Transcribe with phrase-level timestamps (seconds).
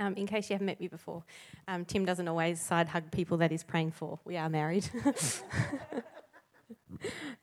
[0.00, 1.22] Um, in case you haven't met me before,
[1.68, 4.18] um, Tim doesn't always side hug people that he's praying for.
[4.24, 4.88] We are married.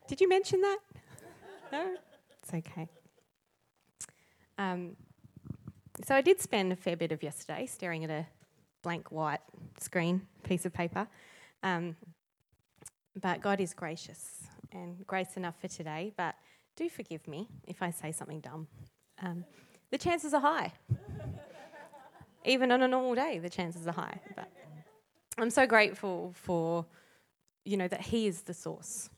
[0.08, 0.80] Did you mention that?
[1.72, 1.96] No?
[2.44, 2.90] It's okay.
[4.58, 4.98] Um,
[6.06, 8.26] so I did spend a fair bit of yesterday staring at a
[8.82, 9.40] blank white
[9.80, 11.08] screen piece of paper.
[11.64, 11.96] Um,
[13.20, 16.14] but God is gracious and grace enough for today.
[16.18, 16.36] But
[16.76, 18.68] do forgive me if I say something dumb.
[19.22, 19.46] Um,
[19.92, 20.72] the chances are high.
[22.46, 24.20] Even on a normal day, the chances are high.
[24.36, 24.52] But
[25.38, 26.86] I'm so grateful for,
[27.66, 29.10] you know, that He is the source.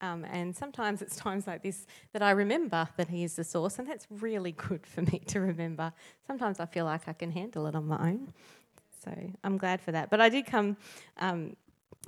[0.00, 3.78] Um, and sometimes it's times like this that I remember that He is the source,
[3.78, 5.92] and that's really good for me to remember.
[6.26, 8.32] Sometimes I feel like I can handle it on my own.
[9.04, 9.12] So
[9.44, 10.10] I'm glad for that.
[10.10, 10.76] But I did come
[11.18, 11.56] um,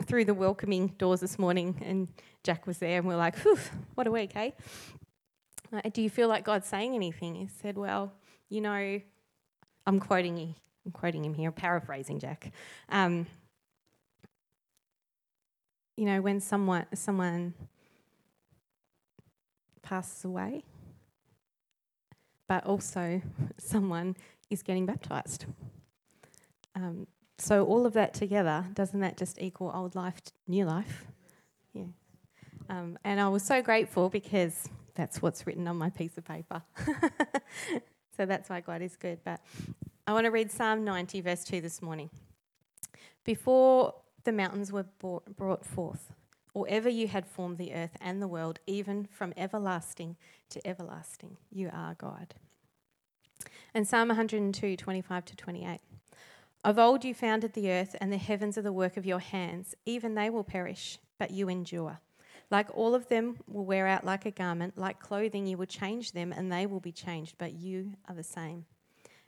[0.05, 2.09] through the welcoming doors this morning, and
[2.42, 3.59] Jack was there, and we are like, Whew,
[3.95, 4.51] what a week, eh?
[5.73, 7.34] Uh, do you feel like God's saying anything?
[7.34, 8.12] He said, Well,
[8.48, 9.01] you know,
[9.88, 10.55] I'm quoting you.
[10.84, 12.52] I'm quoting him here, paraphrasing Jack.
[12.91, 13.27] Um,
[15.97, 17.55] you know, when someone someone
[19.81, 20.62] passes away,
[22.47, 23.22] but also
[23.59, 24.14] someone
[24.50, 25.47] is getting baptized.
[26.75, 27.06] Um,
[27.39, 31.06] so all of that together, doesn't that just equal old life, new life?
[31.72, 31.84] Yeah.
[32.69, 36.62] Um, and I was so grateful because that's what's written on my piece of paper.
[38.19, 39.20] so that's why God is good.
[39.24, 39.41] But
[40.06, 42.11] I want to read Psalm 90, verse 2 this morning.
[43.25, 43.94] Before
[44.25, 46.12] the mountains were brought forth,
[46.52, 50.16] or ever you had formed the earth and the world, even from everlasting
[50.50, 52.34] to everlasting, you are God.
[53.72, 55.78] And Psalm 102, 25 to 28.
[56.64, 59.77] Of old you founded the earth, and the heavens are the work of your hands.
[59.86, 62.00] Even they will perish, but you endure.
[62.50, 66.12] Like all of them will wear out like a garment, like clothing, you will change
[66.12, 68.64] them, and they will be changed, but you are the same.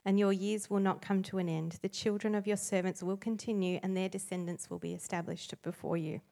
[0.04, 1.78] And your years will not come to an end.
[1.82, 6.22] The children of your servants will continue, and their descendants will be established before you.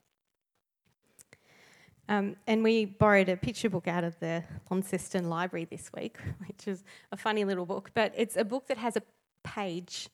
[2.09, 6.17] Um, and we borrowed a picture book out of the Launceston Library this week,
[6.47, 6.83] which is
[7.13, 9.03] a funny little book, but it's a book that has a
[9.45, 10.09] page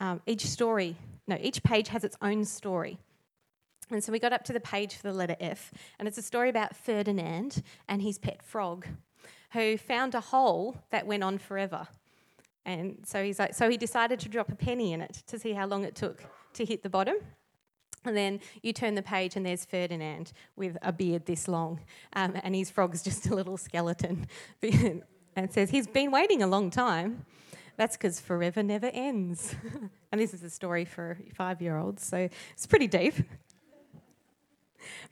[0.00, 0.96] um, each story,
[1.26, 2.98] no, each page has its own story.
[3.90, 6.22] And so we got up to the page for the letter F, and it's a
[6.22, 8.86] story about Ferdinand and his pet frog,
[9.52, 11.86] who found a hole that went on forever.
[12.66, 15.52] And so he's like, so he decided to drop a penny in it to see
[15.52, 16.24] how long it took
[16.54, 17.16] to hit the bottom.
[18.06, 21.80] And then you turn the page, and there's Ferdinand with a beard this long,
[22.14, 24.26] um, and his frog's just a little skeleton.
[24.62, 25.02] and
[25.36, 27.24] it says, He's been waiting a long time.
[27.76, 29.54] That's because forever never ends.
[30.12, 33.14] and this is a story for five year olds, so it's pretty deep.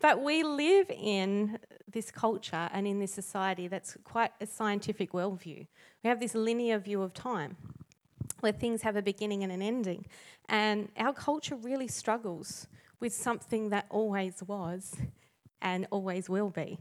[0.01, 1.59] But we live in
[1.91, 5.67] this culture and in this society that's quite a scientific worldview.
[6.03, 7.57] We have this linear view of time
[8.41, 10.07] where things have a beginning and an ending.
[10.49, 12.67] And our culture really struggles
[13.01, 14.97] with something that always was
[15.61, 16.79] and always will be.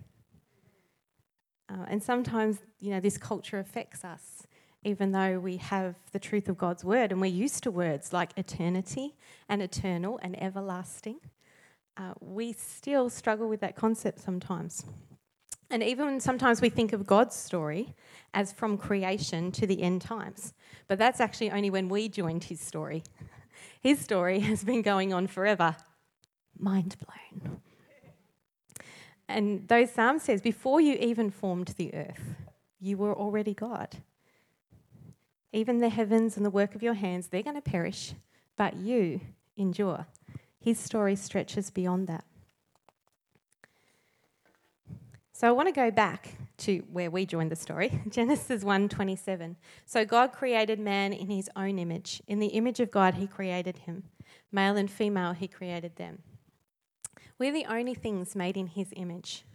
[1.70, 4.44] Uh, and sometimes, you know, this culture affects us
[4.84, 8.32] even though we have the truth of God's word and we're used to words like
[8.36, 9.16] eternity
[9.48, 11.20] and eternal and everlasting,
[11.98, 14.86] uh, we still struggle with that concept sometimes.
[15.70, 17.96] And even sometimes we think of God's story
[18.34, 20.54] as from creation to the end times.
[20.88, 23.04] But that's actually only when we joined his story.
[23.82, 25.76] His story has been going on forever.
[26.58, 27.62] Mind blown.
[29.28, 32.36] And those Psalms says, before you even formed the earth,
[32.80, 33.98] you were already God.
[35.54, 38.14] Even the heavens and the work of your hands, they're going to perish,
[38.58, 39.22] but you
[39.58, 40.06] endure.
[40.62, 42.24] His story stretches beyond that.
[45.34, 49.56] So I want to go back to where we joined the story, Genesis 1:27.
[49.88, 52.22] So God created man in his own image.
[52.28, 54.04] In the image of God he created him.
[54.52, 56.20] Male and female he created them.
[57.40, 59.46] We're the only things made in his image.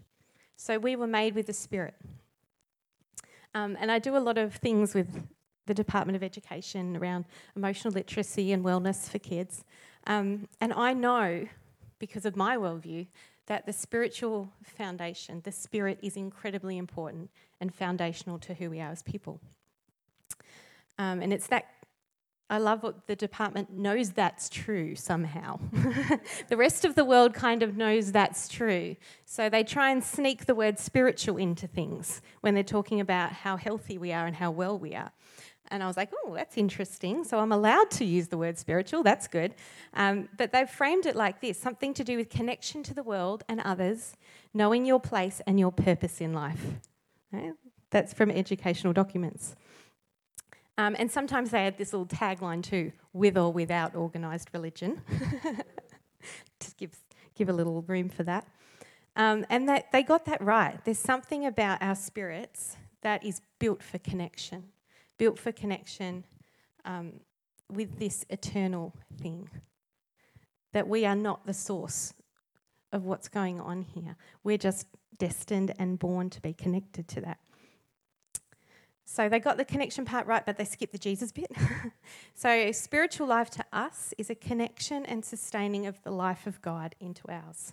[0.57, 1.95] So we were made with the spirit.
[3.55, 5.23] Um, and I do a lot of things with
[5.67, 9.65] the Department of Education around emotional literacy and wellness for kids.
[10.07, 11.47] Um, and I know,
[11.99, 13.07] because of my worldview,
[13.47, 17.31] that the spiritual foundation, the spirit, is incredibly important
[17.61, 19.41] and foundational to who we are as people.
[20.99, 21.67] Um, and it's that
[22.49, 25.59] I love what the department knows that's true somehow.
[26.49, 28.95] the rest of the world kind of knows that's true.
[29.25, 33.57] So they try and sneak the word spiritual into things when they're talking about how
[33.57, 35.11] healthy we are and how well we are.
[35.71, 37.25] And I was like, oh, that's interesting.
[37.25, 39.03] So I'm allowed to use the word spiritual.
[39.03, 39.55] That's good.
[39.95, 43.45] Um, but they've framed it like this something to do with connection to the world
[43.49, 44.15] and others,
[44.55, 46.65] knowing your place and your purpose in life.
[47.33, 47.53] Right?
[47.91, 49.57] That's from educational documents.
[50.79, 55.01] Um, and sometimes they add this little tagline too with or without organised religion.
[56.61, 56.91] Just give,
[57.35, 58.47] give a little room for that.
[59.17, 60.79] Um, and that, they got that right.
[60.85, 64.65] There's something about our spirits that is built for connection,
[65.19, 66.25] built for connection
[66.85, 67.21] um,
[67.71, 69.49] with this eternal thing.
[70.73, 72.15] That we are not the source
[72.93, 74.17] of what's going on here.
[74.45, 74.87] We're just
[75.19, 77.39] destined and born to be connected to that.
[79.05, 81.51] So they got the connection part right, but they skipped the Jesus bit.
[82.35, 86.97] so, spiritual life to us is a connection and sustaining of the life of God
[86.99, 87.73] into ours.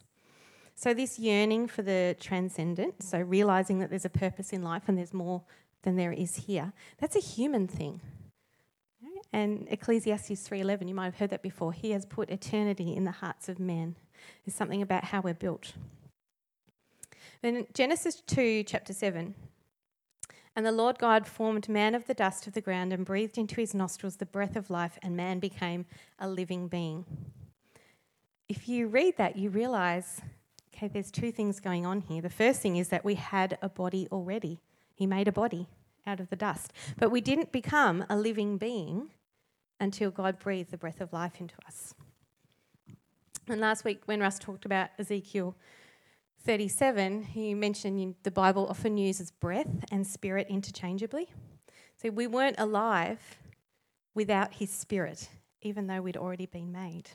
[0.76, 4.96] So, this yearning for the transcendent, so realizing that there's a purpose in life and
[4.96, 5.42] there's more
[5.84, 8.02] than there is here, that's a human thing.
[9.32, 11.74] And Ecclesiastes 3:11, you might have heard that before.
[11.74, 13.96] He has put eternity in the hearts of men.
[14.46, 15.74] There's something about how we're built.
[17.42, 19.34] Then Genesis 2, chapter 7,
[20.56, 23.56] and the Lord God formed man of the dust of the ground and breathed into
[23.56, 25.86] his nostrils the breath of life, and man became
[26.20, 27.06] a living being.
[28.48, 30.22] If you read that, you realize,
[30.74, 32.22] okay, there's two things going on here.
[32.22, 34.62] The first thing is that we had a body already,
[35.04, 35.68] He made a body
[36.08, 36.72] out of the dust.
[36.98, 39.10] But we didn't become a living being
[39.78, 41.94] until God breathed the breath of life into us.
[43.50, 45.58] And last week, when Russ talked about Ezekiel
[46.46, 51.28] 37, he mentioned the Bible often uses breath and spirit interchangeably.
[52.02, 53.20] So we weren't alive
[54.16, 55.28] without his spirit,
[55.62, 57.10] even though we'd already been made.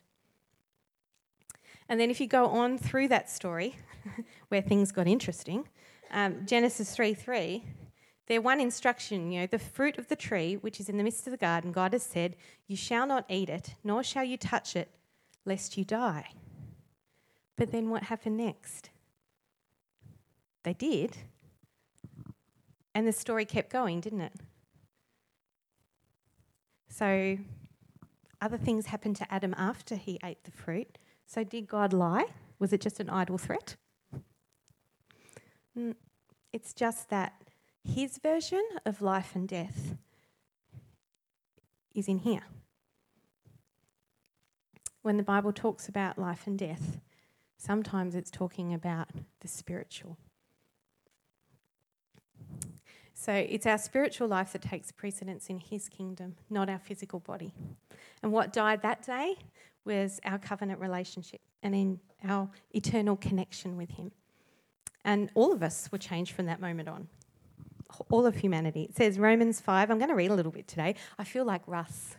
[1.88, 3.76] And then if you go on through that story,
[4.48, 5.66] where things got interesting,
[6.10, 7.64] um, Genesis 3 3,
[8.26, 11.26] their one instruction, you know, the fruit of the tree which is in the midst
[11.26, 14.76] of the garden, God has said, You shall not eat it, nor shall you touch
[14.76, 14.90] it,
[15.44, 16.28] lest you die.
[17.56, 18.90] But then what happened next?
[20.62, 21.16] They did.
[22.94, 24.32] And the story kept going, didn't it?
[26.90, 27.38] So,
[28.40, 30.98] other things happened to Adam after he ate the fruit.
[31.26, 32.26] So, did God lie?
[32.58, 33.76] Was it just an idle threat?
[36.52, 37.34] It's just that
[37.84, 39.96] his version of life and death
[41.94, 42.42] is in here.
[45.02, 47.00] When the Bible talks about life and death,
[47.56, 49.08] sometimes it's talking about
[49.40, 50.18] the spiritual.
[53.14, 57.52] So it's our spiritual life that takes precedence in His kingdom, not our physical body.
[58.22, 59.36] And what died that day
[59.84, 64.12] was our covenant relationship and in our eternal connection with Him.
[65.08, 67.08] And all of us were changed from that moment on.
[68.10, 68.82] All of humanity.
[68.82, 69.90] It says Romans 5.
[69.90, 70.96] I'm going to read a little bit today.
[71.18, 72.16] I feel like Russ.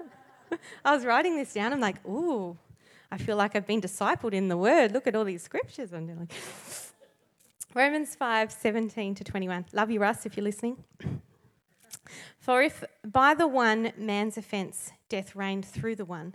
[0.84, 1.72] I was writing this down.
[1.72, 2.56] I'm like, ooh,
[3.10, 4.92] I feel like I've been discipled in the word.
[4.92, 5.92] Look at all these scriptures.
[5.92, 6.32] I'm like,
[7.74, 9.64] Romans 5 17 to 21.
[9.72, 10.76] Love you, Russ, if you're listening.
[12.38, 16.34] For if by the one man's offence death reigned through the one,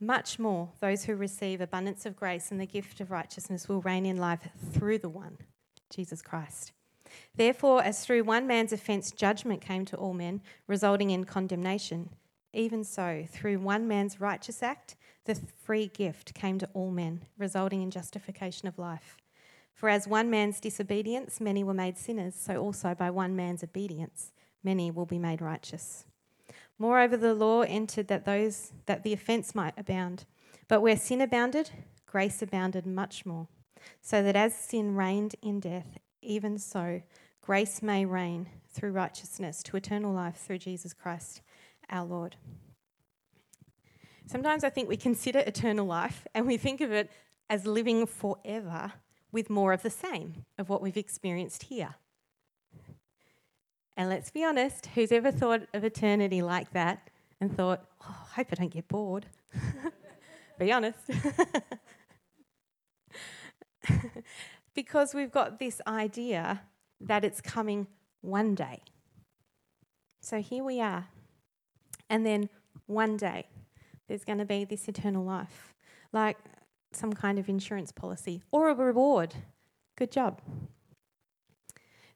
[0.00, 4.06] much more those who receive abundance of grace and the gift of righteousness will reign
[4.06, 5.38] in life through the one,
[5.90, 6.72] Jesus Christ.
[7.36, 12.10] Therefore, as through one man's offence judgment came to all men, resulting in condemnation,
[12.54, 14.94] even so, through one man's righteous act,
[15.24, 19.16] the free gift came to all men, resulting in justification of life.
[19.74, 24.32] For as one man's disobedience, many were made sinners, so also by one man's obedience,
[24.62, 26.04] many will be made righteous.
[26.78, 30.24] Moreover, the law entered that those that the offence might abound.
[30.68, 31.70] But where sin abounded,
[32.06, 33.48] grace abounded much more,
[34.00, 37.02] so that as sin reigned in death, even so
[37.40, 41.42] grace may reign through righteousness to eternal life through Jesus Christ
[41.90, 42.36] our Lord.
[44.26, 47.10] Sometimes I think we consider eternal life and we think of it
[47.50, 48.92] as living forever
[49.30, 51.96] with more of the same of what we've experienced here.
[53.96, 57.10] And let's be honest, who's ever thought of eternity like that
[57.40, 59.26] and thought, oh, I hope I don't get bored?
[60.58, 60.98] be honest.
[64.74, 66.62] because we've got this idea
[67.00, 67.86] that it's coming
[68.20, 68.82] one day.
[70.20, 71.06] So here we are.
[72.10, 72.48] And then
[72.86, 73.46] one day,
[74.08, 75.74] there's going to be this eternal life.
[76.12, 76.36] Like,
[76.92, 79.34] some kind of insurance policy or a reward.
[79.96, 80.40] Good job.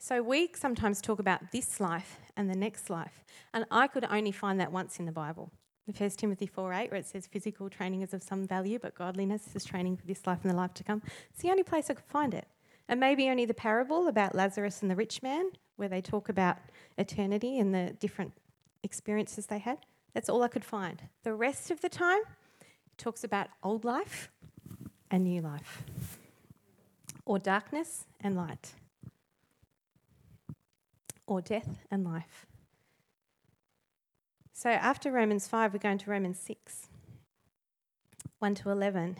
[0.00, 4.30] So we sometimes talk about this life and the next life, and I could only
[4.30, 5.50] find that once in the Bible.
[5.88, 9.56] In 1 Timothy 4:8, where it says physical training is of some value, but godliness
[9.56, 11.02] is training for this life and the life to come.
[11.30, 12.46] It's the only place I could find it.
[12.86, 16.58] And maybe only the parable about Lazarus and the rich man, where they talk about
[16.96, 18.32] eternity and the different
[18.84, 19.84] experiences they had.
[20.14, 21.08] That's all I could find.
[21.24, 22.22] The rest of the time,
[22.60, 24.30] it talks about old life
[25.10, 25.82] and new life,
[27.24, 28.74] or darkness and light,
[31.28, 32.46] or death and life.
[34.52, 36.88] So after Romans 5, we're going to Romans 6,
[38.40, 39.16] 1 to 11.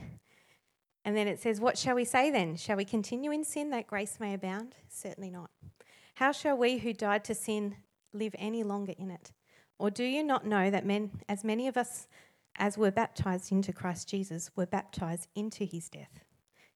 [1.05, 2.57] And then it says, What shall we say then?
[2.57, 4.75] Shall we continue in sin that grace may abound?
[4.89, 5.51] Certainly not.
[6.17, 7.77] How shall we who died to sin
[8.13, 9.31] live any longer in it?
[9.79, 12.09] Or do you not know that men, as many of us
[12.57, 16.25] as were baptized into Christ Jesus, were baptized into his death?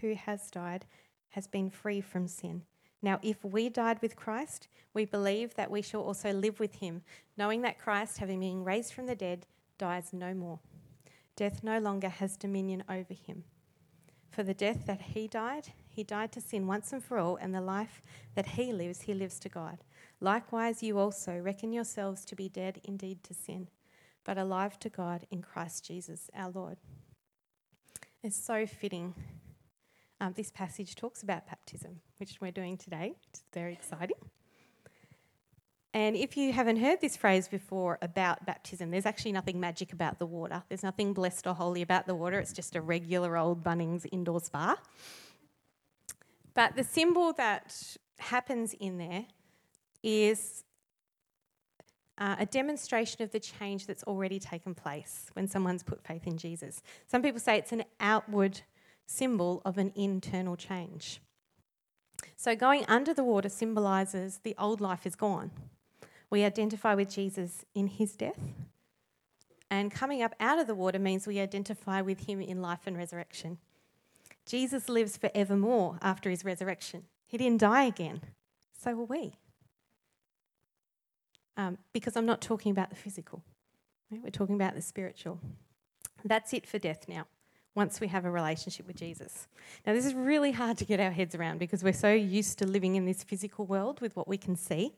[0.00, 0.86] who has died
[1.30, 2.62] has been free from sin.
[3.00, 7.02] Now, if we died with Christ, we believe that we shall also live with him,
[7.36, 9.46] knowing that Christ, having been raised from the dead,
[9.78, 10.58] dies no more.
[11.36, 13.44] Death no longer has dominion over him.
[14.30, 17.54] For the death that he died, he died to sin once and for all, and
[17.54, 18.02] the life
[18.34, 19.78] that he lives, he lives to God.
[20.20, 23.68] Likewise, you also reckon yourselves to be dead indeed to sin,
[24.24, 26.78] but alive to God in Christ Jesus our Lord.
[28.22, 29.14] It's so fitting
[30.20, 33.14] um, this passage talks about baptism, which we're doing today.
[33.30, 34.16] It's very exciting.
[35.94, 40.18] And if you haven't heard this phrase before about baptism, there's actually nothing magic about
[40.18, 40.62] the water.
[40.68, 42.38] There's nothing blessed or holy about the water.
[42.38, 44.76] It's just a regular old Bunnings indoor spa.
[46.54, 49.24] But the symbol that happens in there
[50.02, 50.64] is
[52.18, 56.36] uh, a demonstration of the change that's already taken place when someone's put faith in
[56.36, 56.82] Jesus.
[57.06, 58.60] Some people say it's an outward
[59.08, 61.20] symbol of an internal change.
[62.36, 65.50] So, going under the water symbolizes the old life is gone.
[66.30, 68.38] We identify with Jesus in his death.
[69.70, 72.96] And coming up out of the water means we identify with him in life and
[72.96, 73.58] resurrection.
[74.46, 77.04] Jesus lives forevermore after his resurrection.
[77.26, 78.22] He didn't die again.
[78.78, 79.34] So will we.
[81.56, 83.42] Um, because I'm not talking about the physical,
[84.10, 85.40] we're talking about the spiritual.
[86.24, 87.26] That's it for death now
[87.78, 89.46] once we have a relationship with Jesus.
[89.86, 92.66] Now, this is really hard to get our heads around because we're so used to
[92.66, 94.96] living in this physical world with what we can see.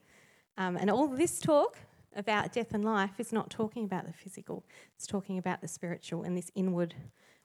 [0.57, 1.77] Um, and all this talk
[2.17, 4.65] about death and life is not talking about the physical,
[4.97, 6.95] it's talking about the spiritual and this inward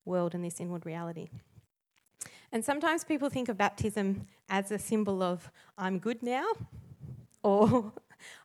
[0.05, 1.27] world and this inward reality.
[2.53, 6.45] And sometimes people think of baptism as a symbol of, I'm good now,
[7.43, 7.91] or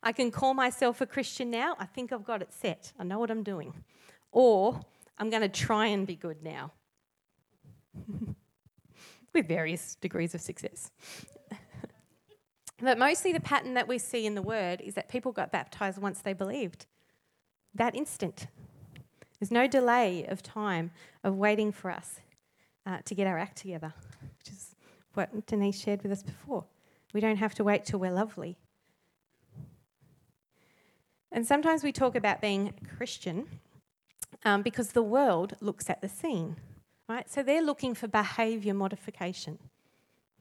[0.03, 3.17] I can call myself a Christian now, I think I've got it set, I know
[3.17, 3.73] what I'm doing.
[4.33, 4.81] Or
[5.17, 6.73] I'm going to try and be good now.
[9.33, 10.91] with various degrees of success.
[12.81, 15.97] but mostly the pattern that we see in the word is that people got baptized
[15.99, 16.85] once they believed.
[17.73, 18.47] That instant.
[19.39, 20.91] There's no delay of time
[21.23, 22.19] of waiting for us
[22.85, 23.93] uh, to get our act together,
[24.37, 24.75] which is
[25.13, 26.65] what Denise shared with us before.
[27.13, 28.57] We don't have to wait till we're lovely.
[31.31, 33.47] And sometimes we talk about being Christian
[34.43, 36.57] um, because the world looks at the seen.
[37.11, 37.29] Right?
[37.29, 39.59] So they're looking for behaviour modification.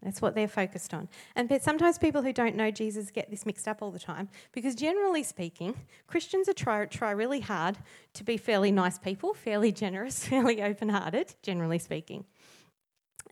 [0.02, 1.08] That's what they're focused on.
[1.34, 4.76] And sometimes people who don't know Jesus get this mixed up all the time because,
[4.76, 5.74] generally speaking,
[6.06, 7.76] Christians are try, try really hard
[8.14, 12.24] to be fairly nice people, fairly generous, fairly open hearted, generally speaking.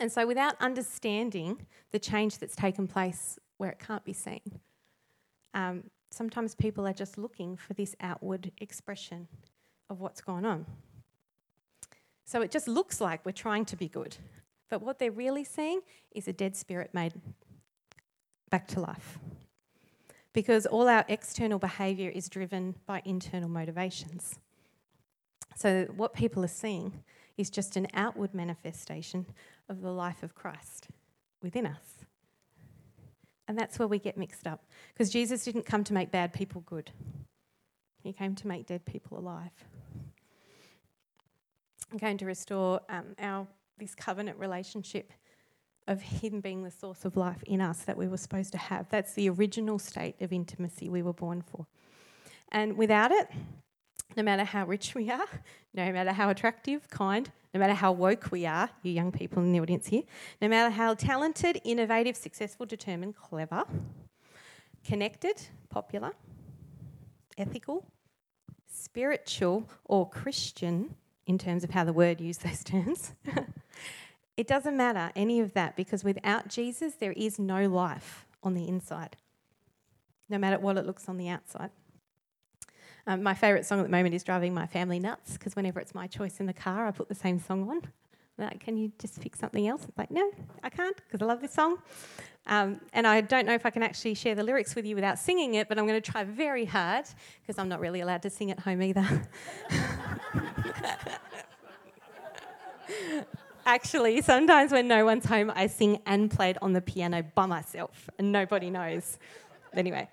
[0.01, 4.59] And so, without understanding the change that's taken place where it can't be seen,
[5.55, 9.29] um, sometimes people are just looking for this outward expression
[9.89, 10.67] of what's going on.
[12.29, 14.19] So it just looks like we're trying to be good.
[14.69, 15.81] But what they're really seeing
[16.15, 17.15] is a dead spirit made
[18.51, 19.19] back to life.
[20.35, 24.39] Because all our external behaviour is driven by internal motivations.
[25.57, 27.03] So what people are seeing
[27.39, 29.25] is just an outward manifestation
[29.71, 30.89] of the life of Christ
[31.43, 32.05] within us.
[33.49, 34.67] And that's where we get mixed up.
[34.93, 36.91] Because Jesus didn't come to make bad people good,
[38.03, 39.65] He came to make dead people alive
[41.97, 43.47] going to restore um, our
[43.79, 45.13] this covenant relationship
[45.87, 48.89] of Him being the source of life in us that we were supposed to have.
[48.91, 51.67] That's the original state of intimacy we were born for.
[52.51, 53.29] And without it,
[54.17, 55.27] no matter how rich we are,
[55.75, 59.53] no matter how attractive, kind, no matter how woke we are, you young people in
[59.53, 60.03] the audience here,
[60.43, 63.65] no matter how talented, innovative, successful, determined, clever,
[64.85, 65.41] connected,
[65.71, 66.13] popular,
[67.39, 67.87] ethical,
[68.71, 70.95] spiritual, or Christian
[71.29, 73.13] in terms of how the word used those terms.
[74.37, 78.67] it doesn't matter any of that because without Jesus, there is no life on the
[78.67, 79.17] inside,
[80.29, 81.71] no matter what it looks on the outside.
[83.07, 85.95] Um, my favourite song at the moment is Driving My Family Nuts because whenever it's
[85.95, 87.83] my choice in the car, I put the same song on.
[88.39, 89.87] Like, can you just pick something else?
[89.97, 90.31] Like, no,
[90.63, 91.79] I can't because I love this song.
[92.47, 95.19] Um, and I don't know if I can actually share the lyrics with you without
[95.19, 97.05] singing it, but I'm going to try very hard
[97.43, 99.07] because I'm not really allowed to sing at home either.
[103.67, 107.45] actually, sometimes when no one's home, I sing and play it on the piano by
[107.47, 109.19] myself and nobody knows.
[109.75, 110.09] Anyway.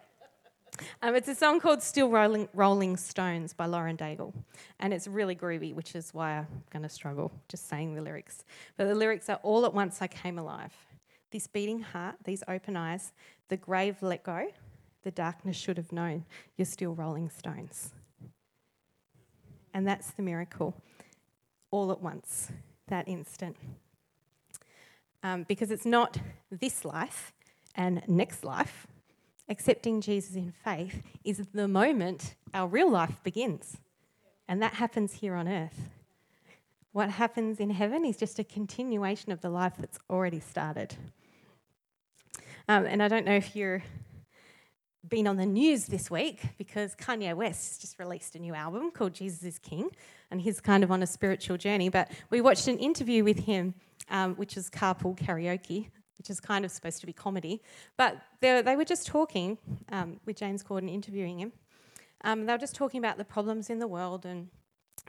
[1.02, 4.34] Um, it's a song called Still Rolling, Rolling Stones by Lauren Daigle.
[4.80, 8.44] And it's really groovy, which is why I'm going to struggle just saying the lyrics.
[8.78, 10.74] But the lyrics are All at once I came alive.
[11.32, 13.12] This beating heart, these open eyes,
[13.50, 14.48] the grave let go,
[15.04, 16.26] the darkness should have known
[16.58, 17.94] you're still rolling stones.
[19.74, 20.74] And that's the miracle.
[21.72, 22.52] All at once,
[22.88, 23.58] that instant.
[25.24, 26.18] Um, because it's not
[26.50, 27.34] this life
[27.76, 28.88] and next life
[29.48, 33.78] accepting Jesus in faith is the moment our real life begins.
[34.48, 35.90] And that happens here on earth.
[36.92, 40.96] What happens in heaven is just a continuation of the life that's already started.
[42.68, 43.84] Um, and I don't know if you've
[45.08, 49.14] been on the news this week because Kanye West just released a new album called
[49.14, 49.90] Jesus is King,
[50.32, 51.90] and he's kind of on a spiritual journey.
[51.90, 53.76] But we watched an interview with him,
[54.10, 57.62] um, which is Carpool Karaoke, which is kind of supposed to be comedy.
[57.98, 59.58] But they, were just talking
[59.92, 61.52] um, with James Corden interviewing him.
[62.24, 64.50] Um, they were just talking about the problems in the world and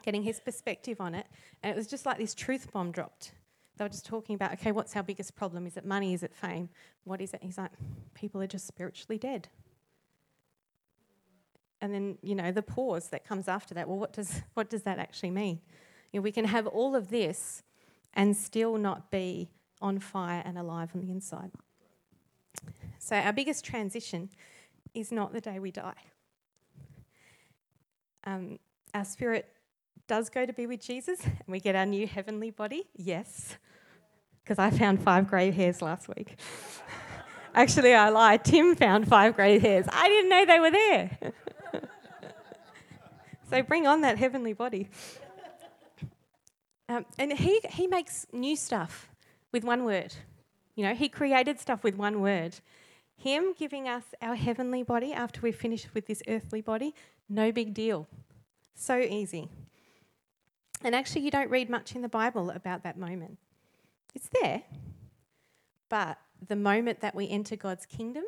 [0.02, 1.26] getting his perspective on it.
[1.62, 3.32] And it was just like this truth bomb dropped.
[3.76, 5.66] They were just talking about, okay, what's our biggest problem?
[5.66, 6.14] Is it money?
[6.14, 6.70] Is it fame?
[7.04, 7.42] What is it?
[7.42, 7.70] He's like,
[8.14, 9.48] people are just spiritually dead.
[11.80, 13.86] And then, you know, the pause that comes after that.
[13.86, 15.60] Well, what does, what does that actually mean?
[16.12, 17.62] You know, we can have all of this
[18.14, 21.50] and still not be on fire and alive on the inside.
[22.98, 24.30] So, our biggest transition
[24.94, 25.94] is not the day we die.
[28.24, 28.58] Um,
[28.94, 29.48] our spirit
[30.08, 33.56] does go to be with Jesus and we get our new heavenly body, yes,
[34.42, 36.38] because I found five grey hairs last week.
[37.54, 38.44] Actually, I lied.
[38.44, 39.86] Tim found five grey hairs.
[39.90, 41.18] I didn't know they were there.
[43.50, 44.88] so bring on that heavenly body.
[46.88, 49.08] Um, and he, he makes new stuff
[49.56, 50.14] with one word.
[50.74, 52.56] You know, He created stuff with one word.
[53.16, 56.94] Him giving us our heavenly body after we finish with this earthly body,
[57.30, 58.06] no big deal.
[58.74, 59.48] So easy.
[60.84, 63.38] And actually, you don't read much in the Bible about that moment.
[64.14, 64.62] It's there.
[65.88, 68.24] But the moment that we enter God's kingdom,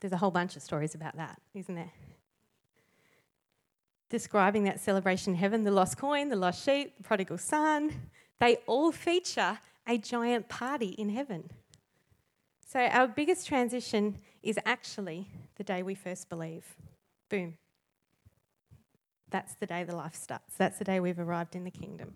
[0.00, 1.92] there's a whole bunch of stories about that, isn't there?
[4.10, 8.58] Describing that celebration in heaven the lost coin, the lost sheep, the prodigal son, they
[8.68, 11.50] all feature a giant party in heaven.
[12.66, 16.76] So, our biggest transition is actually the day we first believe.
[17.28, 17.54] Boom.
[19.30, 20.54] That's the day the life starts.
[20.56, 22.14] That's the day we've arrived in the kingdom.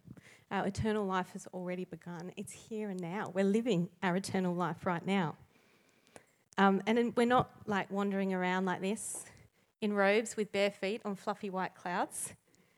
[0.51, 2.33] Our eternal life has already begun.
[2.37, 3.31] It's here and now.
[3.35, 5.37] We're living our eternal life right now.
[6.57, 9.25] Um, and we're not like wandering around like this
[9.81, 12.33] in robes with bare feet on fluffy white clouds.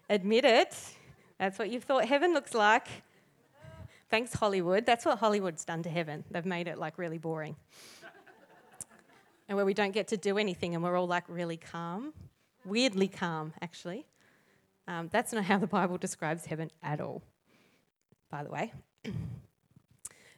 [0.09, 0.76] Admit it.
[1.38, 2.88] That's what you've thought heaven looks like.
[4.11, 4.85] Thanks, Hollywood.
[4.87, 6.25] That's what Hollywood's done to heaven.
[6.31, 7.55] They've made it like really boring.
[9.49, 12.12] and where we don't get to do anything and we're all like really calm,
[12.64, 14.07] weirdly calm, actually.
[14.88, 17.23] Um, that's not how the Bible describes heaven at all,
[18.31, 18.73] by the way.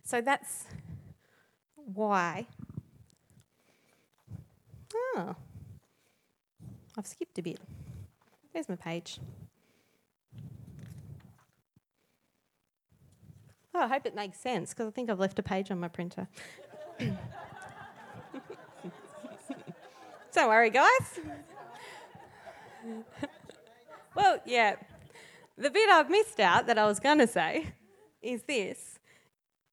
[0.05, 0.67] so that's
[1.75, 2.47] why.
[4.95, 5.35] Oh,
[6.99, 7.59] I've skipped a bit.
[8.53, 9.19] There's my page.
[13.75, 15.89] Oh, I hope it makes sense because I think I've left a page on my
[15.89, 16.29] printer.
[20.35, 21.21] Don't worry, guys.
[24.15, 24.77] well, yeah.
[25.57, 27.73] The bit I've missed out that I was going to say
[28.23, 28.99] is this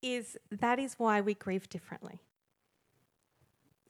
[0.02, 2.20] is that is why we grieve differently.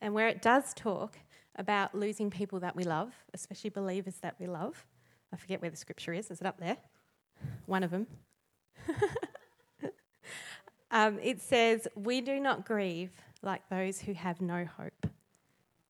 [0.01, 1.17] And where it does talk
[1.55, 4.85] about losing people that we love, especially believers that we love,
[5.33, 6.31] I forget where the scripture is.
[6.31, 6.77] Is it up there?
[7.65, 8.07] One of them.
[10.91, 15.07] Um, it says, We do not grieve like those who have no hope.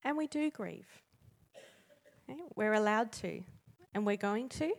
[0.04, 0.88] And we do grieve.
[2.30, 2.40] Okay?
[2.56, 3.42] We're allowed to,
[3.94, 4.74] and we're going to.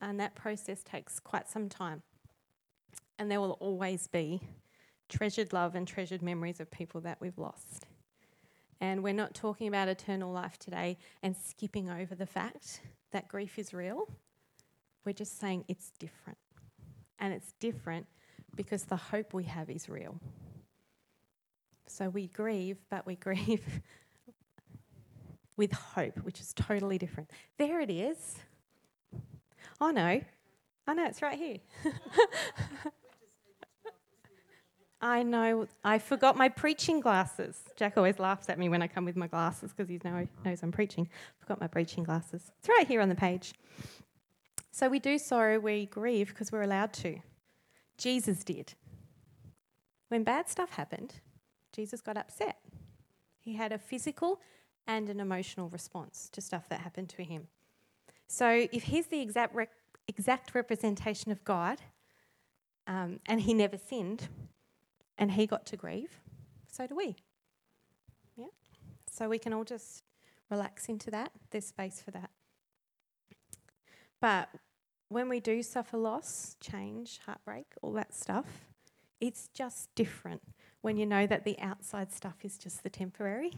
[0.00, 2.02] And that process takes quite some time.
[3.18, 4.42] And there will always be
[5.08, 7.86] treasured love and treasured memories of people that we've lost.
[8.80, 12.80] And we're not talking about eternal life today and skipping over the fact
[13.12, 14.08] that grief is real.
[15.04, 16.38] We're just saying it's different.
[17.18, 18.06] And it's different
[18.56, 20.16] because the hope we have is real.
[21.86, 23.64] So we grieve, but we grieve
[25.56, 27.30] with hope, which is totally different.
[27.58, 28.36] There it is.
[29.80, 30.20] Oh no.
[30.88, 31.58] I know, it's right here.
[35.00, 35.66] I know.
[35.84, 37.60] I forgot my preaching glasses.
[37.76, 40.00] Jack always laughs at me when I come with my glasses because he
[40.44, 41.08] knows I'm preaching.
[41.40, 42.50] Forgot my preaching glasses.
[42.58, 43.52] It's right here on the page.
[44.70, 47.18] So we do sorrow, we grieve because we're allowed to.
[47.98, 48.74] Jesus did.
[50.08, 51.14] When bad stuff happened,
[51.72, 52.58] Jesus got upset.
[53.38, 54.40] He had a physical
[54.86, 57.48] and an emotional response to stuff that happened to him.
[58.28, 59.56] So if he's the exact,
[60.08, 61.80] exact representation of God
[62.86, 64.28] um, and he never sinned
[65.18, 66.20] and he got to grieve,
[66.70, 67.16] so do we.
[68.36, 68.46] Yeah?
[69.10, 70.02] So we can all just
[70.50, 71.32] relax into that.
[71.50, 72.30] There's space for that.
[74.20, 74.48] But
[75.08, 78.46] when we do suffer loss, change, heartbreak, all that stuff,
[79.20, 80.42] it's just different
[80.82, 83.52] when you know that the outside stuff is just the temporary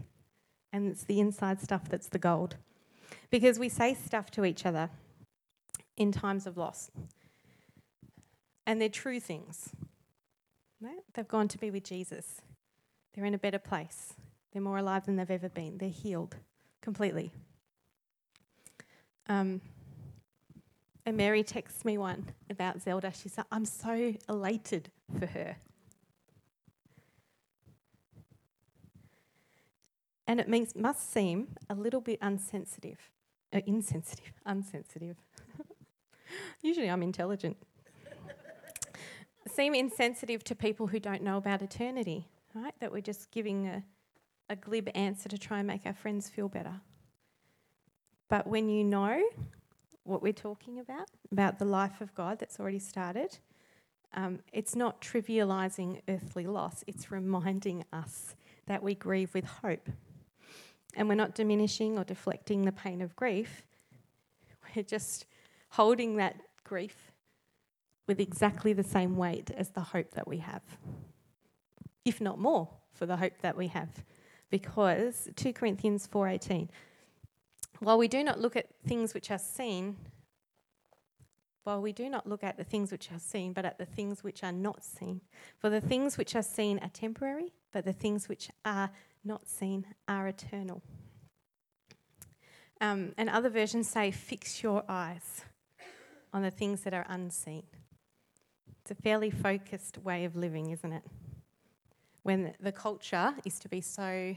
[0.72, 2.56] and it's the inside stuff that's the gold.
[3.30, 4.90] Because we say stuff to each other
[5.96, 6.90] in times of loss,
[8.66, 9.70] and they're true things.
[11.14, 12.40] They've gone to be with Jesus,
[13.12, 14.12] they're in a better place,
[14.52, 16.36] they're more alive than they've ever been, they're healed
[16.80, 17.32] completely.
[19.28, 19.60] Um,
[21.08, 23.10] and Mary texts me one about Zelda.
[23.14, 25.56] She said, I'm so elated for her.
[30.26, 32.98] And it means, must seem a little bit unsensitive,
[33.54, 35.16] uh, insensitive, unsensitive.
[36.60, 37.56] Usually I'm intelligent.
[39.46, 42.74] seem insensitive to people who don't know about eternity, right?
[42.80, 43.82] That we're just giving a,
[44.50, 46.82] a glib answer to try and make our friends feel better.
[48.28, 49.22] But when you know
[50.08, 53.38] what we're talking about, about the life of God that's already started,
[54.14, 58.34] um, it's not trivializing earthly loss, it's reminding us
[58.66, 59.88] that we grieve with hope.
[60.96, 63.62] And we're not diminishing or deflecting the pain of grief,
[64.74, 65.26] we're just
[65.70, 67.12] holding that grief
[68.06, 70.62] with exactly the same weight as the hope that we have,
[72.04, 74.04] if not more, for the hope that we have.
[74.50, 76.70] Because 2 Corinthians 4:18
[77.80, 79.96] while we do not look at things which are seen,
[81.64, 84.24] while we do not look at the things which are seen, but at the things
[84.24, 85.20] which are not seen.
[85.58, 88.90] For the things which are seen are temporary, but the things which are
[89.24, 90.82] not seen are eternal.
[92.80, 95.42] Um, and other versions say, fix your eyes
[96.32, 97.64] on the things that are unseen.
[98.80, 101.02] It's a fairly focused way of living, isn't it?
[102.22, 104.34] When the culture is to be so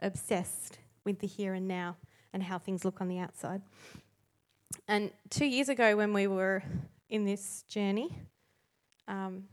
[0.00, 1.96] obsessed with the here and now
[2.36, 3.62] and how things look on the outside.
[4.86, 6.62] And two years ago, when we were
[7.08, 8.14] in this journey
[9.08, 9.44] um,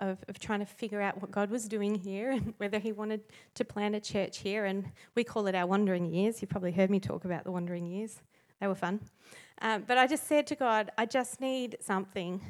[0.00, 3.20] of, of trying to figure out what God was doing here and whether He wanted
[3.56, 6.40] to plant a church here, and we call it our wandering years.
[6.40, 8.22] You've probably heard me talk about the wandering years,
[8.58, 9.00] they were fun.
[9.60, 12.40] Um, but I just said to God, I just need something,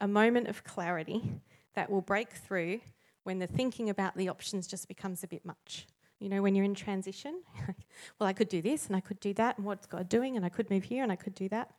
[0.00, 1.42] a moment of clarity
[1.74, 2.80] that will break through
[3.24, 5.86] when the thinking about the options just becomes a bit much.
[6.20, 7.42] You know, when you're in transition,
[8.18, 10.36] well, I could do this and I could do that, and what's God doing?
[10.36, 11.70] And I could move here and I could do that.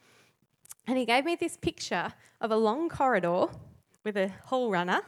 [0.88, 3.48] And he gave me this picture of a long corridor
[4.04, 5.02] with a hall runner,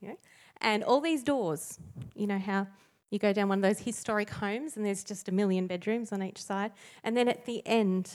[0.00, 0.16] you know,
[0.60, 1.78] and all these doors.
[2.14, 2.68] You know how
[3.10, 6.22] you go down one of those historic homes and there's just a million bedrooms on
[6.22, 6.72] each side.
[7.04, 8.10] And then at the end,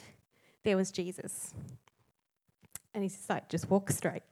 [0.63, 1.53] there was Jesus.
[2.95, 4.23] And he's just like, just walk straight.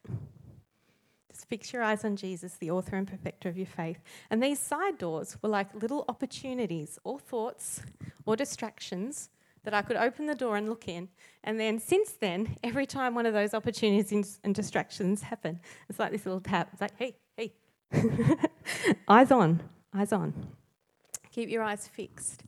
[1.43, 3.99] Fix your eyes on Jesus, the author and perfecter of your faith.
[4.29, 7.81] And these side doors were like little opportunities or thoughts
[8.25, 9.29] or distractions
[9.63, 11.09] that I could open the door and look in.
[11.43, 16.11] And then since then, every time one of those opportunities and distractions happen, it's like
[16.11, 16.69] this little tap.
[16.71, 17.53] It's like, hey, hey,
[19.07, 19.61] eyes on,
[19.93, 20.33] eyes on.
[21.31, 22.43] Keep your eyes fixed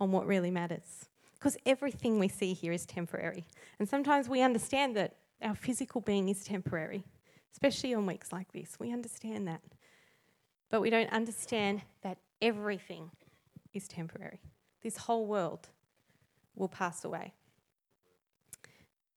[0.00, 1.08] on what really matters.
[1.34, 3.46] Because everything we see here is temporary.
[3.78, 7.04] And sometimes we understand that our physical being is temporary
[7.52, 8.76] especially on weeks like this.
[8.78, 9.60] We understand that.
[10.70, 13.10] But we don't understand that everything
[13.74, 14.40] is temporary.
[14.82, 15.68] This whole world
[16.54, 17.32] will pass away.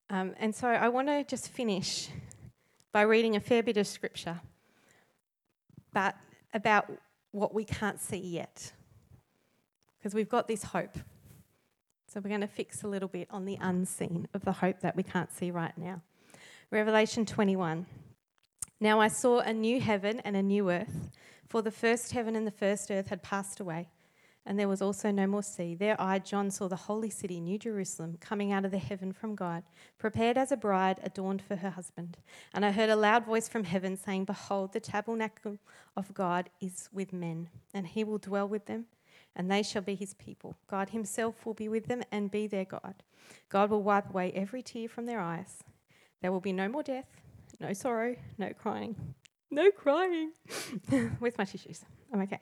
[0.10, 2.10] Um, and so I want to just finish
[2.91, 4.39] by reading a fair bit of scripture,
[5.91, 6.15] but
[6.54, 6.91] about
[7.32, 8.72] what we can't see yet.
[9.98, 10.98] Because we've got this hope.
[12.08, 14.96] So we're going to fix a little bit on the unseen of the hope that
[14.96, 16.02] we can't see right now.
[16.69, 17.88] Revelation 21.
[18.84, 21.10] Now I saw a new heaven and a new earth,
[21.48, 23.88] for the first heaven and the first earth had passed away,
[24.46, 25.74] and there was also no more sea.
[25.74, 29.36] There I, John, saw the holy city, New Jerusalem, coming out of the heaven from
[29.36, 29.63] God,
[29.98, 32.17] prepared as a bride adorned for her husband.
[32.54, 35.60] And I heard a loud voice from heaven saying, Behold, the tabernacle
[35.96, 38.88] of God is with men, and he will dwell with them
[39.34, 40.58] and they shall be his people.
[40.67, 42.96] God himself will be with them and be their God.
[43.48, 45.63] God will wipe away every tear from their eyes.
[46.22, 47.23] There will be no more death,
[47.60, 48.96] no sorrow, no crying.
[49.52, 50.32] No crying.
[51.20, 51.86] Where's my tissues?
[52.12, 52.39] I'm okay.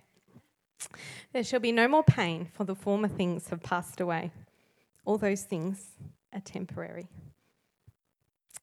[1.33, 4.31] There shall be no more pain, for the former things have passed away.
[5.05, 5.91] All those things
[6.33, 7.07] are temporary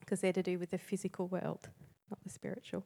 [0.01, 1.69] because they're to do with the physical world,
[2.11, 2.85] not the spiritual.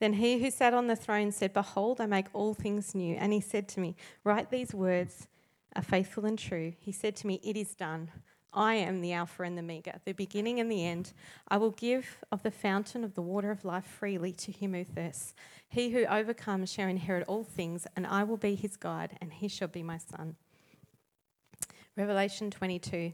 [0.00, 3.14] Then he who sat on the throne said, Behold, I make all things new.
[3.14, 5.28] And he said to me, Write these words
[5.76, 6.72] are faithful and true.
[6.80, 8.10] He said to me, It is done.
[8.54, 11.12] I am the Alpha and the Omega, the beginning and the end.
[11.48, 14.84] I will give of the fountain of the water of life freely to him who
[14.84, 15.34] thirsts.
[15.68, 19.48] He who overcomes shall inherit all things, and I will be his guide, and he
[19.48, 20.36] shall be my son.
[21.96, 23.12] Revelation 22.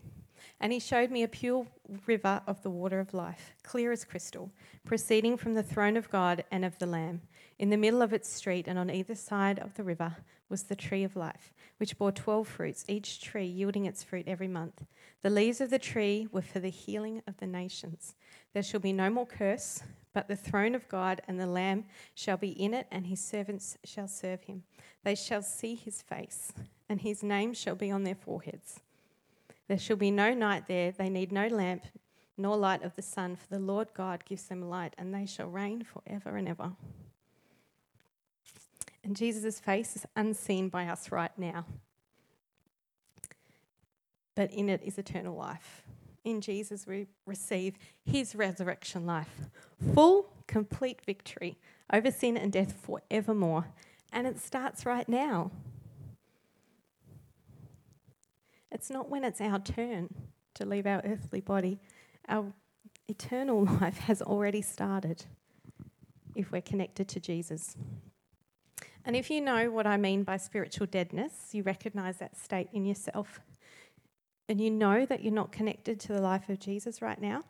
[0.61, 1.67] And he showed me a pure
[2.07, 4.51] river of the water of life, clear as crystal,
[4.85, 7.23] proceeding from the throne of God and of the Lamb.
[7.59, 10.17] In the middle of its street and on either side of the river
[10.49, 14.49] was the tree of life, which bore twelve fruits, each tree yielding its fruit every
[14.49, 14.85] month.
[15.23, 18.15] The leaves of the tree were for the healing of the nations.
[18.55, 19.83] There shall be no more curse,
[20.15, 23.77] but the throne of God and the Lamb shall be in it, and his servants
[23.85, 24.63] shall serve him.
[25.05, 26.53] They shall see his face,
[26.89, 28.81] and his name shall be on their foreheads.
[29.69, 30.91] There shall be no night there.
[30.91, 31.85] They need no lamp
[32.37, 35.49] nor light of the sun, for the Lord God gives them light, and they shall
[35.49, 36.73] reign forever and ever.
[39.05, 41.67] And Jesus' face is unseen by us right now.
[44.41, 45.83] But in it is eternal life.
[46.25, 47.75] In Jesus, we receive
[48.07, 49.51] his resurrection life,
[49.93, 51.59] full, complete victory
[51.93, 53.67] over sin and death forevermore.
[54.11, 55.51] And it starts right now.
[58.73, 60.09] It's not when it's our turn
[60.55, 61.79] to leave our earthly body.
[62.27, 62.55] Our
[63.09, 65.27] eternal life has already started
[66.35, 67.77] if we're connected to Jesus.
[69.05, 72.87] And if you know what I mean by spiritual deadness, you recognize that state in
[72.87, 73.41] yourself,
[74.51, 77.45] and you know that you're not connected to the life of Jesus right now,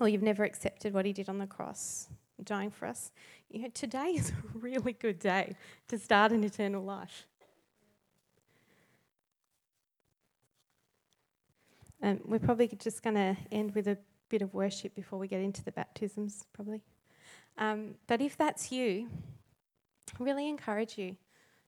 [0.00, 2.08] or you've never accepted what he did on the cross,
[2.42, 3.12] dying for us,
[3.48, 5.54] you know, today is a really good day
[5.86, 7.28] to start an eternal life.
[12.02, 13.96] Um, we're probably just going to end with a
[14.28, 16.82] bit of worship before we get into the baptisms, probably.
[17.58, 19.08] Um, but if that's you,
[20.18, 21.16] I really encourage you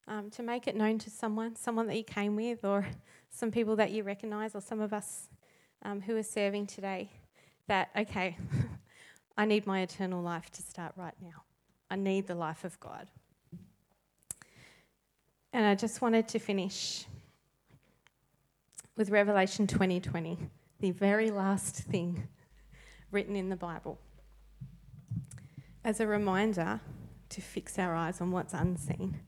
[0.07, 2.85] um, to make it known to someone, someone that you came with, or
[3.29, 5.29] some people that you recognise, or some of us
[5.83, 7.09] um, who are serving today,
[7.67, 8.37] that, okay,
[9.37, 11.43] I need my eternal life to start right now.
[11.89, 13.09] I need the life of God.
[15.53, 17.05] And I just wanted to finish
[18.97, 20.37] with Revelation 2020,
[20.79, 22.27] the very last thing
[23.11, 23.97] written in the Bible,
[25.83, 26.79] as a reminder
[27.29, 29.19] to fix our eyes on what's unseen.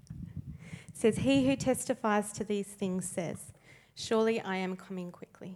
[0.97, 3.37] Says, He who testifies to these things says,
[3.93, 5.55] Surely I am coming quickly.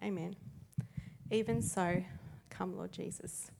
[0.00, 0.36] Amen.
[1.32, 2.04] Even so,
[2.48, 3.50] come, Lord Jesus.